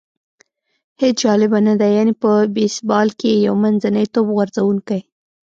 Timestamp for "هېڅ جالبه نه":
1.01-1.73